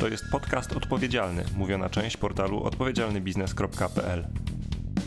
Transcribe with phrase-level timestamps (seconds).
[0.00, 4.26] To jest podcast odpowiedzialny, mówiona część portalu odpowiedzialnybiznes.pl.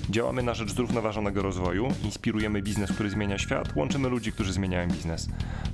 [0.10, 5.27] Działamy na rzecz zrównoważonego rozwoju, inspirujemy biznes, który zmienia świat, łączymy ludzi, którzy zmieniają biznes.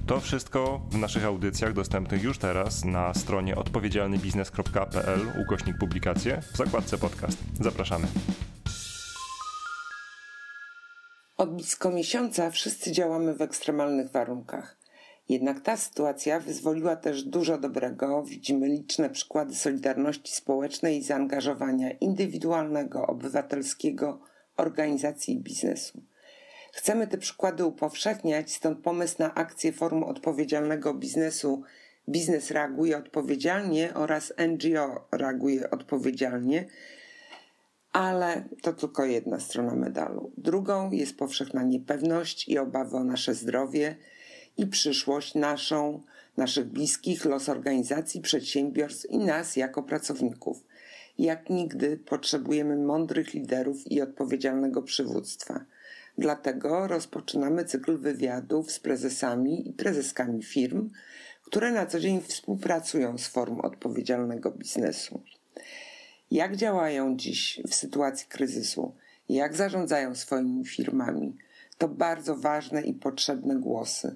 [0.07, 6.97] To wszystko w naszych audycjach dostępnych już teraz na stronie odpowiedzialnybiznes.pl ukośnik publikacje w zakładce
[6.97, 7.38] podcast.
[7.61, 8.07] Zapraszamy.
[11.38, 14.77] Od blisko miesiąca wszyscy działamy w ekstremalnych warunkach.
[15.30, 18.23] Jednak ta sytuacja wyzwoliła też dużo dobrego.
[18.23, 24.20] Widzimy liczne przykłady solidarności społecznej i zaangażowania indywidualnego, obywatelskiego,
[24.58, 26.02] organizacji i biznesu.
[26.73, 31.63] Chcemy te przykłady upowszechniać, stąd pomysł na akcję Forum Odpowiedzialnego Biznesu
[32.09, 36.66] Biznes reaguje odpowiedzialnie oraz NGO reaguje odpowiedzialnie,
[37.91, 40.32] ale to tylko jedna strona medalu.
[40.38, 43.96] Drugą jest powszechna niepewność i obawy o nasze zdrowie
[44.57, 46.02] i przyszłość naszą,
[46.38, 50.63] naszych bliskich, los organizacji, przedsiębiorstw i nas jako pracowników.
[51.20, 55.65] Jak nigdy potrzebujemy mądrych liderów i odpowiedzialnego przywództwa.
[56.17, 60.89] Dlatego rozpoczynamy cykl wywiadów z prezesami i prezeskami firm,
[61.43, 65.22] które na co dzień współpracują z form odpowiedzialnego biznesu.
[66.31, 68.95] Jak działają dziś w sytuacji kryzysu?
[69.29, 71.35] Jak zarządzają swoimi firmami?
[71.78, 74.16] To bardzo ważne i potrzebne głosy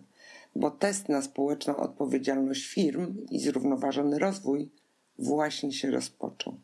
[0.55, 4.71] bo test na społeczną odpowiedzialność firm i zrównoważony rozwój
[5.19, 6.59] właśnie się rozpoczął.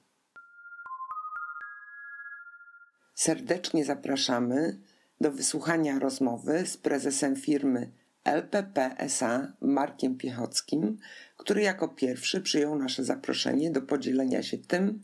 [3.15, 4.80] Serdecznie zapraszamy
[5.21, 7.91] do wysłuchania rozmowy z prezesem firmy
[8.23, 10.97] LPP SA Markiem Piechockim,
[11.38, 15.02] który jako pierwszy przyjął nasze zaproszenie do podzielenia się tym,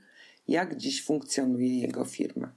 [0.47, 2.51] jak dziś funkcjonuje jego firma.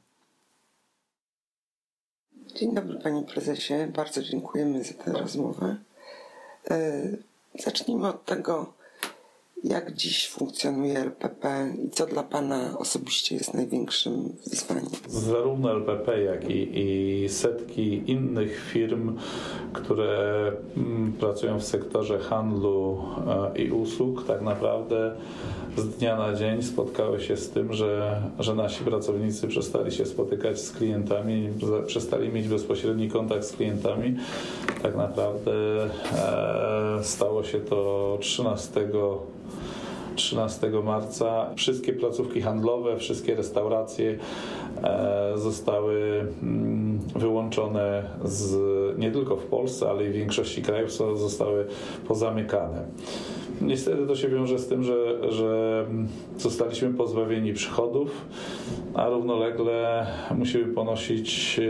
[2.54, 5.76] Dzień dobry panie prezesie, bardzo dziękujemy za tę rozmowę.
[6.70, 7.02] E,
[7.64, 8.72] zacznijmy od tego,
[9.64, 14.90] jak dziś funkcjonuje LPP i co dla Pana osobiście jest największym wyzwaniem?
[15.08, 19.16] Zarówno LPP, jak i, i setki innych firm,
[19.72, 23.02] które mm, pracują w sektorze handlu
[23.54, 25.16] e, i usług, tak naprawdę
[25.76, 30.60] z dnia na dzień spotkały się z tym, że, że nasi pracownicy przestali się spotykać
[30.60, 31.48] z klientami,
[31.86, 34.16] przestali mieć bezpośredni kontakt z klientami.
[34.82, 35.52] Tak naprawdę
[35.84, 38.88] e, stało się to 13
[40.16, 44.18] 13 marca wszystkie placówki handlowe, wszystkie restauracje
[44.82, 48.58] e, zostały mm, wyłączone z,
[48.98, 51.66] nie tylko w Polsce, ale i w większości krajów zostały
[52.08, 52.84] pozamykane.
[53.60, 55.84] Niestety to się wiąże z tym, że, że
[56.38, 58.26] zostaliśmy pozbawieni przychodów,
[58.94, 61.60] a równolegle musimy ponosić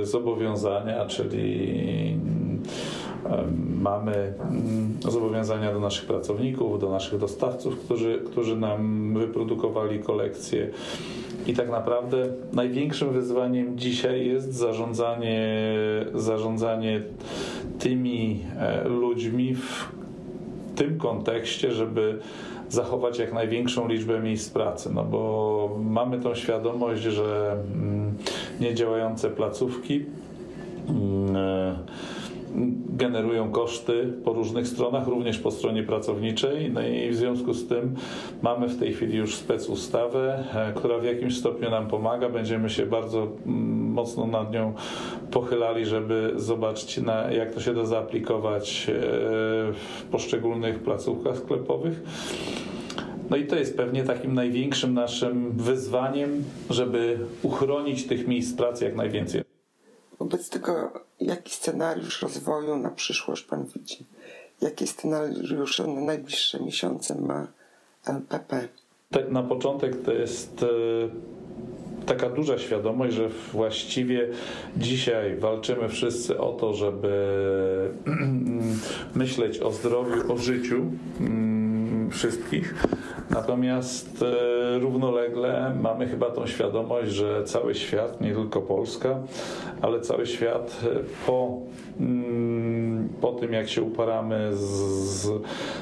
[0.00, 2.18] e, zobowiązania, czyli
[3.80, 10.70] mamy mm, zobowiązania do naszych pracowników, do naszych dostawców, którzy, którzy nam wyprodukowali kolekcje.
[11.46, 15.40] I tak naprawdę największym wyzwaniem dzisiaj jest zarządzanie,
[16.14, 17.02] zarządzanie
[17.78, 19.88] tymi e, ludźmi w
[20.76, 22.18] tym kontekście, żeby
[22.68, 28.14] zachować jak największą liczbę miejsc pracy, no bo mamy tą świadomość, że mm,
[28.60, 30.04] niedziałające placówki
[30.88, 31.76] mm, e,
[32.88, 36.70] generują koszty po różnych stronach, również po stronie pracowniczej.
[36.72, 37.94] No i w związku z tym
[38.42, 42.28] mamy w tej chwili już specustawę, e, która w jakimś stopniu nam pomaga.
[42.28, 44.74] Będziemy się bardzo mm, mocno nad nią
[45.30, 48.92] pochylali, żeby zobaczyć, na, jak to się da zaaplikować e,
[49.72, 52.02] w poszczególnych placówkach sklepowych.
[53.30, 58.96] No i to jest pewnie takim największym naszym wyzwaniem, żeby uchronić tych miejsc pracy jak
[58.96, 59.45] najwięcej.
[60.26, 64.04] Wobec tego, jaki scenariusz rozwoju na przyszłość Pan widzi?
[64.60, 67.46] Jakie scenariusze na najbliższe miesiące ma
[68.06, 68.68] LPP?
[69.10, 70.66] Tak, na początek to jest e,
[72.06, 74.28] taka duża świadomość, że właściwie
[74.76, 77.14] dzisiaj walczymy wszyscy o to, żeby
[79.14, 80.84] myśleć o zdrowiu, o życiu
[81.20, 81.55] mm,
[82.16, 82.74] wszystkich
[83.30, 89.18] Natomiast e, równolegle mamy chyba tą świadomość, że cały świat, nie tylko Polska,
[89.82, 91.60] ale cały świat e, po,
[92.00, 95.28] mm, po tym, jak się uparamy z,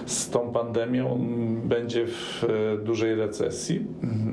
[0.07, 1.27] z tą pandemią,
[1.65, 3.87] będzie w e, dużej recesji.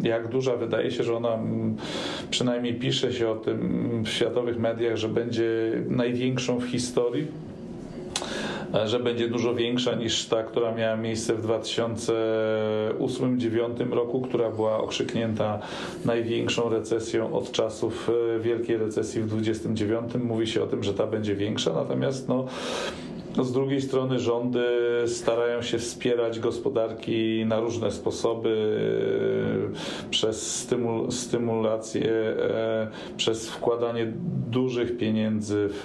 [0.03, 1.39] Jak duża wydaje się, że ona,
[2.29, 7.27] przynajmniej pisze się o tym w światowych mediach, że będzie największą w historii
[8.85, 15.59] że będzie dużo większa niż ta, która miała miejsce w 2008-2009 roku, która była okrzyknięta
[16.05, 20.13] największą recesją od czasów e, wielkiej recesji w 29.
[20.23, 22.45] Mówi się o tym, że ta będzie większa, natomiast no,
[23.37, 24.65] no z drugiej strony rządy
[25.07, 28.51] starają się wspierać gospodarki na różne sposoby,
[30.09, 32.87] przez stymul, stymulację, e,
[33.17, 34.13] przez wkładanie
[34.51, 35.83] dużych pieniędzy w,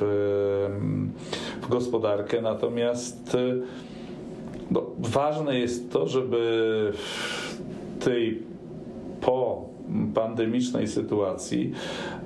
[1.62, 2.42] w gospodarkę.
[2.42, 3.56] Natomiast e,
[4.70, 8.42] no, ważne jest to, żeby w tej
[9.20, 9.68] po
[10.14, 11.72] pandemicznej sytuacji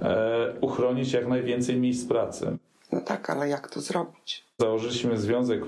[0.03, 2.57] e, uchronić jak najwięcej miejsc pracy.
[2.93, 4.45] No tak, ale jak to zrobić?
[4.59, 5.61] Założyliśmy Związek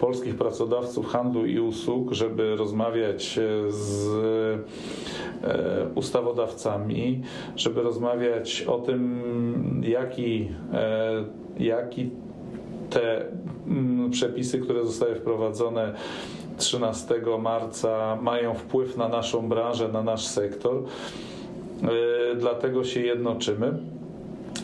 [0.00, 4.08] Polskich Pracodawców Handlu i Usług, żeby rozmawiać z
[5.44, 7.22] e, ustawodawcami,
[7.56, 11.24] żeby rozmawiać o tym, jaki, e,
[11.58, 12.10] jaki
[12.90, 13.24] te
[13.66, 15.94] mm, przepisy, które zostały wprowadzone
[16.58, 20.82] 13 marca, mają wpływ na naszą branżę, na nasz sektor.
[21.82, 23.78] E, dlatego się jednoczymy.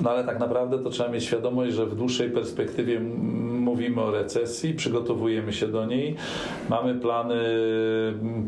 [0.00, 3.00] No ale tak naprawdę to trzeba mieć świadomość, że w dłuższej perspektywie
[3.62, 6.16] mówimy o recesji, przygotowujemy się do niej.
[6.68, 7.34] Mamy plany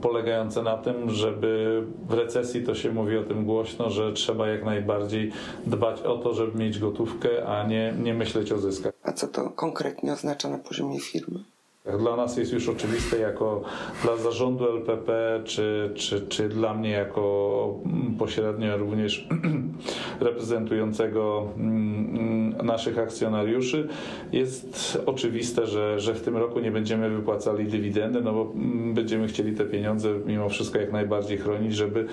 [0.02, 4.64] polegające na tym, żeby w recesji to się mówi o tym głośno, że trzeba jak
[4.64, 5.32] najbardziej
[5.66, 8.92] dbać o to, żeby mieć gotówkę, a nie, nie myśleć o zyskach.
[9.02, 11.53] A co to konkretnie oznacza na poziomie firmy?
[11.84, 13.62] Dla nas jest już oczywiste, jako
[14.02, 17.78] dla zarządu LPP, czy, czy, czy dla mnie, jako
[18.18, 19.28] pośrednio również
[20.20, 23.88] reprezentującego mm, naszych akcjonariuszy,
[24.32, 29.28] jest oczywiste, że, że w tym roku nie będziemy wypłacali dywidendy, no bo mm, będziemy
[29.28, 32.06] chcieli te pieniądze mimo wszystko jak najbardziej chronić, żeby,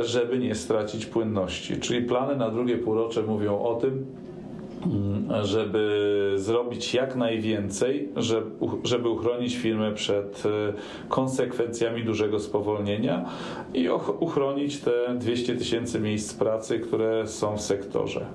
[0.00, 1.76] żeby nie stracić płynności.
[1.76, 4.06] Czyli plany na drugie półrocze mówią o tym,
[5.42, 8.08] żeby zrobić jak najwięcej,
[8.84, 10.72] żeby uchronić firmę przed e,
[11.08, 13.24] konsekwencjami dużego spowolnienia
[13.74, 13.88] i
[14.20, 18.26] uchronić te 200 tysięcy miejsc pracy, które są w sektorze.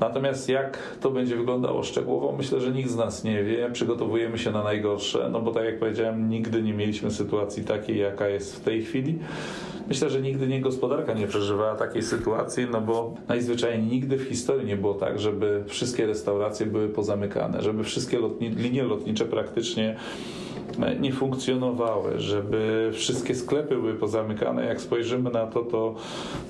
[0.00, 3.70] Natomiast jak to będzie wyglądało szczegółowo, myślę, że nikt z nas nie wie.
[3.72, 8.28] Przygotowujemy się na najgorsze, no bo tak jak powiedziałem, nigdy nie mieliśmy sytuacji takiej, jaka
[8.28, 9.18] jest w tej chwili.
[9.88, 14.66] Myślę, że nigdy nie gospodarka nie przeżywała takiej sytuacji, no bo najzwyczajniej nigdy w historii
[14.66, 19.96] nie było tak, żeby wszystkie restauracje były pozamykane, żeby wszystkie lotni linie lotnicze praktycznie
[21.00, 24.64] nie funkcjonowały, żeby wszystkie sklepy były pozamykane.
[24.64, 25.94] Jak spojrzymy na to, to,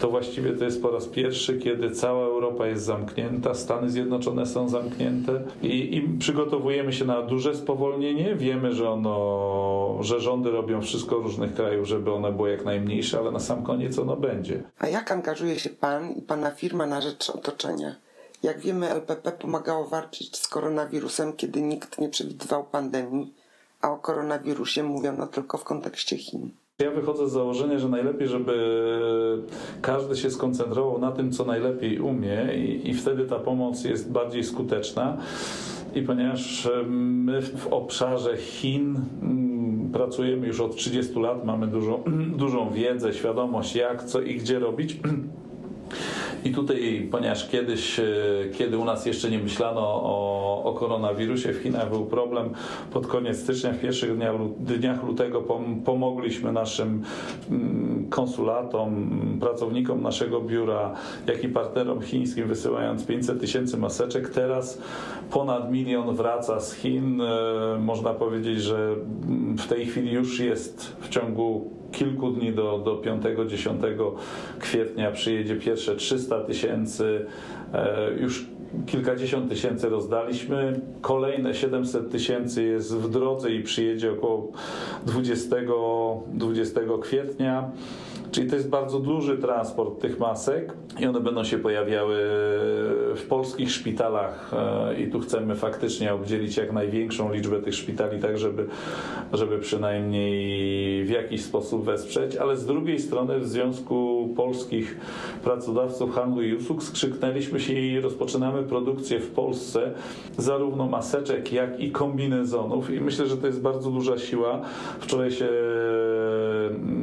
[0.01, 4.69] to właściwie to jest po raz pierwszy, kiedy cała Europa jest zamknięta, Stany Zjednoczone są
[4.69, 8.35] zamknięte i, i przygotowujemy się na duże spowolnienie.
[8.35, 13.31] Wiemy, że ono, że rządy robią wszystko różnych krajów, żeby one było jak najmniejsze, ale
[13.31, 14.63] na sam koniec ono będzie.
[14.79, 18.06] A jak angażuje się Pan i Pana firma na rzecz otoczenia?
[18.43, 23.35] Jak wiemy, LPP pomagało walczyć z koronawirusem, kiedy nikt nie przewidywał pandemii
[23.83, 26.51] a o koronawirusie mówiono tylko w kontekście Chin.
[26.79, 28.55] Ja wychodzę z założenia, że najlepiej, żeby
[29.83, 34.45] każdy się skoncentrował na tym, co najlepiej umie, i, i wtedy ta pomoc jest bardziej
[34.45, 35.17] skuteczna.
[35.95, 42.05] I ponieważ my w obszarze Chin mm, pracujemy już od 30 lat, mamy dużo,
[42.43, 44.97] dużą wiedzę, świadomość, jak, co i gdzie robić.
[46.45, 48.05] I tutaj, ponieważ kiedyś, e,
[48.53, 52.51] kiedy u nas jeszcze nie myślano o, o koronawirusie, w Chinach był problem,
[52.93, 55.43] pod koniec stycznia, w pierwszych dniach, dniach lutego
[55.85, 57.03] pomogliśmy naszym
[57.51, 60.95] mm, konsulatom, pracownikom naszego biura,
[61.27, 64.29] jak i partnerom chińskim, wysyłając 500 tysięcy maseczek.
[64.29, 64.79] Teraz
[65.31, 67.21] ponad milion wraca z Chin.
[67.21, 68.97] E, można powiedzieć, że
[69.59, 74.13] w tej chwili już jest w ciągu kilku dni do, do 5-10
[74.59, 77.27] kwietnia przyjedzie pierwsze 300 tysięcy,
[77.75, 78.47] e, już
[78.87, 84.53] kilkadziesiąt tysięcy rozdaliśmy, kolejne 700 tysięcy jest w drodze i przyjedzie około
[85.07, 85.57] 20,
[86.33, 87.71] 20 kwietnia.
[88.31, 92.17] Czyli to jest bardzo duży transport tych masek i one będą się pojawiały
[93.17, 98.39] w polskich szpitalach e, i tu chcemy faktycznie obdzielić jak największą liczbę tych szpitali, tak
[98.39, 98.67] żeby,
[99.33, 104.97] żeby przynajmniej w jakiś sposób wesprzeć, ale z drugiej strony w Związku Polskich
[105.45, 109.93] Pracodawców Handlu i Usług skrzyknęliśmy się i rozpoczynamy produkcję w Polsce
[110.39, 114.61] zarówno maseczek, jak i kombinezonów i myślę, że to jest bardzo duża siła.
[115.01, 115.49] Wczoraj się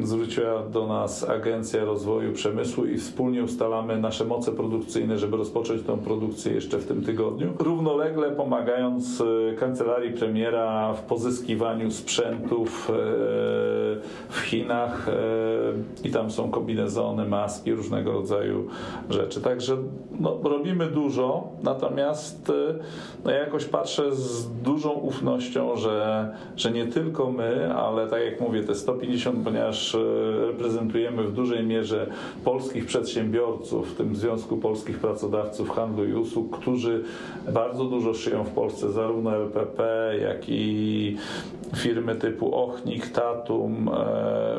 [0.08, 5.98] zwróciła do nas Agencja Rozwoju Przemysłu i wspólnie ustalamy nasze moce produkcyjne, żeby rozpocząć tę
[5.98, 7.54] produkcję jeszcze w tym tygodniu.
[7.60, 12.94] Równolegle pomagając e, kancelarii premiera w pozyskiwaniu sprzętów e,
[14.30, 18.68] w Chinach e, i tam są kombinezony, maski, różnego rodzaju
[19.10, 19.42] rzeczy.
[19.42, 19.78] Także
[20.20, 22.52] no, robimy dużo, natomiast
[23.26, 28.42] no, ja jakoś patrzę z dużą ufnością, że, że nie tylko my, ale tak jak
[28.42, 29.93] mówię, te 150 ponieważ
[30.48, 32.08] reprezentujemy w dużej mierze
[32.44, 37.04] polskich przedsiębiorców, w tym Związku Polskich Pracodawców Handlu i Usług, którzy
[37.54, 41.18] bardzo dużo szyją w Polsce, zarówno LPP, jak i
[41.76, 43.90] firmy typu Ochnik, Tatum,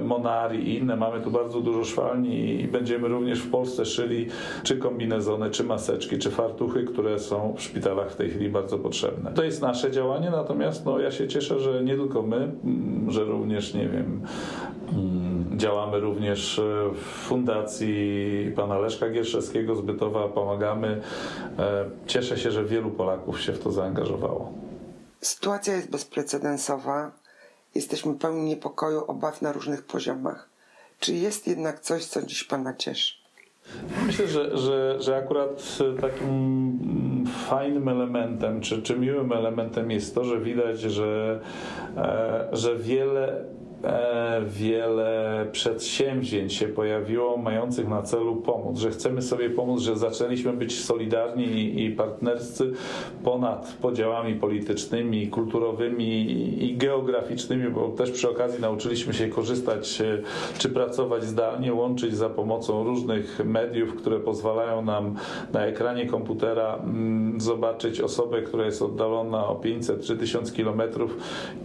[0.02, 0.96] Monari i inne.
[0.96, 4.26] Mamy tu bardzo dużo szwalni i będziemy również w Polsce szyli
[4.62, 9.32] czy kombinezony, czy maseczki, czy fartuchy, które są w szpitalach w tej chwili bardzo potrzebne.
[9.32, 13.24] To jest nasze działanie, natomiast no, ja się cieszę, że nie tylko my, mm, że
[13.24, 14.22] również, nie wiem,
[14.92, 16.60] mm, działamy również
[16.94, 21.00] w fundacji pana Leszka Gierszewskiego z Bytowa, pomagamy.
[21.58, 24.63] E, cieszę się, że wielu Polaków się w to zaangażowało.
[25.24, 27.12] Sytuacja jest bezprecedensowa.
[27.74, 30.48] Jesteśmy pełni niepokoju, obaw na różnych poziomach.
[31.00, 33.14] Czy jest jednak coś, co dziś Pana cieszy?
[34.06, 40.40] Myślę, że, że, że akurat takim fajnym elementem, czy, czy miłym elementem jest to, że
[40.40, 41.40] widać, że,
[41.96, 43.63] e, że wiele E,
[44.46, 50.84] wiele przedsięwzięć się pojawiło mających na celu pomóc, że chcemy sobie pomóc, że zaczęliśmy być
[50.84, 52.72] solidarni i partnerscy
[53.24, 56.28] ponad podziałami politycznymi, kulturowymi
[56.64, 60.22] i geograficznymi, bo też przy okazji nauczyliśmy się korzystać e,
[60.58, 65.14] czy pracować zdalnie, łączyć za pomocą różnych mediów, które pozwalają nam
[65.52, 71.16] na ekranie komputera mm, zobaczyć osobę, która jest oddalona o 500 czy 1000 kilometrów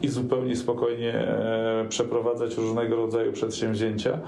[0.04, 1.28] i zupełnie spokojnie
[1.90, 4.20] przeprowadzić przeprowadzać różnego rodzaju przedsięwzięcia.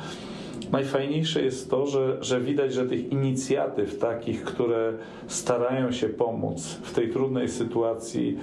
[0.72, 4.94] Najfajniejsze jest to, że, że widać, że tych inicjatyw takich, które
[5.28, 8.38] starają się pomóc w tej trudnej sytuacji,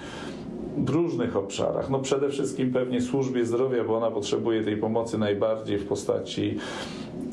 [0.76, 1.90] w różnych obszarach.
[1.90, 6.58] No przede wszystkim pewnie służbie zdrowia, bo ona potrzebuje tej pomocy najbardziej w postaci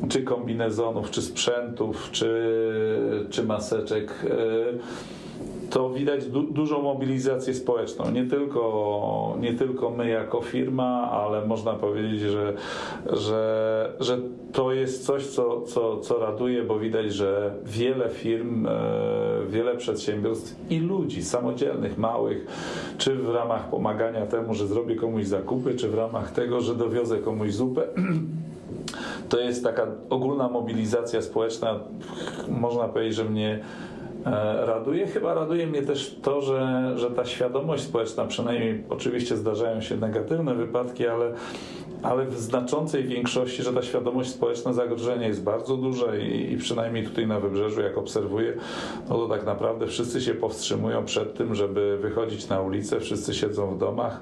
[0.09, 2.41] czy kombinezonów, czy sprzętów, czy,
[3.29, 4.13] czy maseczek.
[4.23, 5.05] Yy
[5.75, 8.11] to widać du dużą mobilizację społeczną.
[8.11, 12.53] Nie tylko, nie tylko my jako firma, ale można powiedzieć, że,
[13.05, 14.17] że, że
[14.53, 18.71] to jest coś, co, co, co raduje, bo widać, że wiele firm, e,
[19.49, 22.47] wiele przedsiębiorstw i ludzi samodzielnych, małych,
[22.97, 27.17] czy w ramach pomagania temu, że zrobię komuś zakupy, czy w ramach tego, że dowiozę
[27.17, 27.87] komuś zupę,
[29.29, 31.79] to jest taka ogólna mobilizacja społeczna.
[32.47, 33.59] Można powiedzieć, że mnie
[34.65, 35.07] raduje.
[35.07, 40.55] Chyba raduje mnie też to, że, że ta świadomość społeczna, przynajmniej oczywiście zdarzają się negatywne
[40.55, 41.33] wypadki, ale,
[42.03, 47.03] ale w znaczącej większości, że ta świadomość społeczna zagrożenia jest bardzo duża i, i przynajmniej
[47.03, 48.53] tutaj na wybrzeżu, jak obserwuję,
[49.09, 53.75] no to tak naprawdę wszyscy się powstrzymują przed tym, żeby wychodzić na ulicę, wszyscy siedzą
[53.75, 54.21] w domach.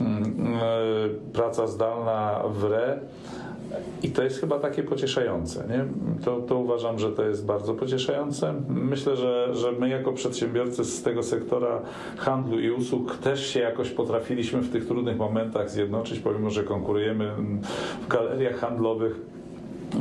[0.00, 3.00] Mm, e, praca zdalna w re
[4.02, 5.64] i to jest chyba takie pocieszające.
[5.68, 5.84] Nie?
[6.24, 8.54] To, to uważam, że to jest bardzo pocieszające.
[8.68, 11.82] Myślę, że, że my jako przedsiębiorcy z tego sektora
[12.16, 17.32] handlu i usług też się jakoś potrafiliśmy w tych trudnych momentach zjednoczyć, pomimo że konkurujemy
[18.02, 19.20] w galeriach handlowych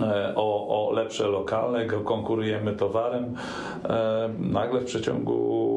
[0.02, 3.36] e, o, o lepsze lokalne, konkurujemy towarem.
[3.84, 5.77] E, nagle w przeciągu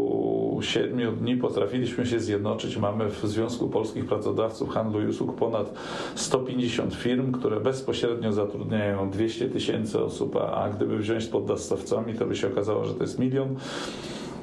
[0.63, 2.77] siedmiu dni potrafiliśmy się zjednoczyć.
[2.77, 5.75] Mamy w Związku Polskich Pracodawców Handlu i Usług ponad
[6.15, 12.37] 150 firm, które bezpośrednio zatrudniają 200 tysięcy osób, a gdyby wziąć pod dostawcami, to by
[12.37, 13.57] się okazało, że to jest milion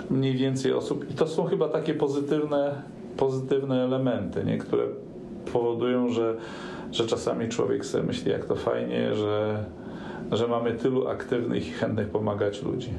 [0.09, 1.11] mniej więcej osób.
[1.11, 2.81] I to są chyba takie pozytywne,
[3.17, 4.87] pozytywne elementy, które
[5.53, 6.37] powodują, że,
[6.91, 9.65] że czasami człowiek sobie myśli, jak to fajnie, że,
[10.31, 12.89] że mamy tylu aktywnych i chętnych pomagać ludzi.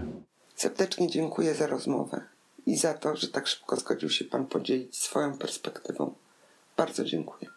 [0.54, 5.38] Serdecznie dziękuję za rozmowę i za to, że tak szybko zgodził się Pan podzielić swoją
[5.38, 6.14] perspektywą.
[6.76, 7.50] Bardzo dziękuję.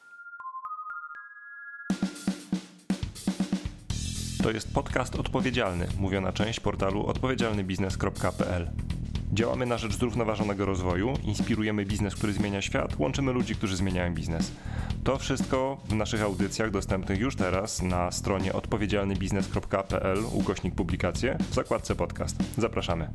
[4.43, 8.71] To jest podcast odpowiedzialny, mówiona część portalu odpowiedzialnybiznes.pl.
[9.33, 14.51] Działamy na rzecz zrównoważonego rozwoju, inspirujemy biznes, który zmienia świat, łączymy ludzi, którzy zmieniają biznes.
[15.03, 21.95] To wszystko w naszych audycjach dostępnych już teraz na stronie odpowiedzialnybiznes.pl ukośnik publikacje w zakładce
[21.95, 22.35] podcast.
[22.57, 23.09] Zapraszamy.